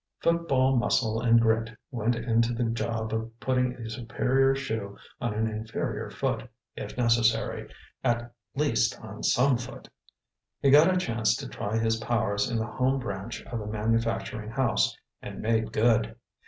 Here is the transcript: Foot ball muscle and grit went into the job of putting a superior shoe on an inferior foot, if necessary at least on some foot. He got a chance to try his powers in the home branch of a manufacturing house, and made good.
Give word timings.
Foot 0.19 0.47
ball 0.47 0.77
muscle 0.77 1.21
and 1.21 1.39
grit 1.39 1.77
went 1.91 2.15
into 2.15 2.53
the 2.53 2.63
job 2.63 3.13
of 3.13 3.39
putting 3.39 3.75
a 3.75 3.87
superior 3.87 4.55
shoe 4.55 4.97
on 5.19 5.35
an 5.35 5.45
inferior 5.47 6.09
foot, 6.09 6.49
if 6.75 6.97
necessary 6.97 7.69
at 8.03 8.33
least 8.55 8.99
on 8.99 9.21
some 9.21 9.57
foot. 9.59 9.89
He 10.59 10.71
got 10.71 10.91
a 10.91 10.97
chance 10.97 11.35
to 11.35 11.47
try 11.47 11.77
his 11.77 11.97
powers 11.97 12.49
in 12.49 12.57
the 12.57 12.65
home 12.65 12.97
branch 12.97 13.43
of 13.45 13.61
a 13.61 13.67
manufacturing 13.67 14.49
house, 14.49 14.97
and 15.21 15.39
made 15.39 15.71
good. 15.71 16.15